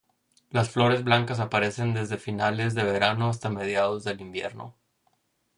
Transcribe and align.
Las 0.49 0.71
flores 0.71 1.03
blancas 1.03 1.39
aparecen 1.39 1.93
desde 1.93 2.17
finales 2.17 2.73
de 2.73 2.83
verano 2.83 3.29
hasta 3.29 3.51
mediados 3.51 4.03
del 4.03 4.19
invierno. 4.19 4.73